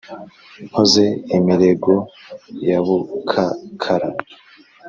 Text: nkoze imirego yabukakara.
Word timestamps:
nkoze 0.67 1.05
imirego 1.37 1.93
yabukakara. 2.69 4.09